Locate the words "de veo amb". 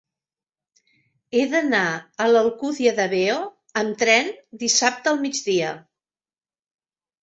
3.03-4.03